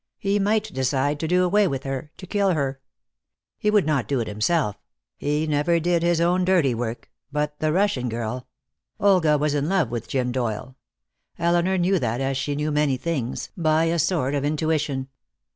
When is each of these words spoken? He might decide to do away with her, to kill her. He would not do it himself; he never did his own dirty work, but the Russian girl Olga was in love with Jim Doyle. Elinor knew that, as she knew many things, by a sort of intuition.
He 0.17 0.39
might 0.39 0.73
decide 0.73 1.19
to 1.19 1.27
do 1.27 1.43
away 1.43 1.67
with 1.67 1.83
her, 1.83 2.11
to 2.17 2.25
kill 2.25 2.53
her. 2.53 2.81
He 3.59 3.69
would 3.69 3.85
not 3.85 4.07
do 4.07 4.19
it 4.19 4.27
himself; 4.27 4.75
he 5.15 5.45
never 5.45 5.79
did 5.79 6.01
his 6.01 6.19
own 6.19 6.43
dirty 6.43 6.73
work, 6.73 7.11
but 7.31 7.59
the 7.59 7.71
Russian 7.71 8.09
girl 8.09 8.47
Olga 8.99 9.37
was 9.37 9.53
in 9.53 9.69
love 9.69 9.91
with 9.91 10.07
Jim 10.07 10.31
Doyle. 10.31 10.75
Elinor 11.37 11.77
knew 11.77 11.99
that, 11.99 12.19
as 12.19 12.35
she 12.35 12.55
knew 12.55 12.71
many 12.71 12.97
things, 12.97 13.51
by 13.55 13.83
a 13.83 13.99
sort 13.99 14.33
of 14.33 14.43
intuition. 14.43 15.07